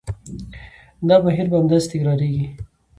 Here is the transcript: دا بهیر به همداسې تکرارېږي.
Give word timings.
دا 1.07 1.15
بهیر 1.25 1.47
به 1.51 1.57
همداسې 1.59 1.87
تکرارېږي. 1.91 2.45